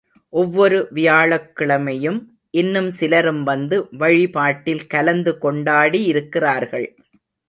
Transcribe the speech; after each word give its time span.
ஒவ்வொரு 0.33 0.87
வியாழக்கிழமையும் 0.93 2.17
இன்னும் 2.53 2.89
சிலரும் 2.91 3.43
வந்து 3.43 3.87
வழி 3.91 4.25
பாட்டில் 4.29 4.87
கலந்து 4.87 5.37
கொண்டாடி 5.37 6.01
இருக்கிறார்கள். 6.03 6.87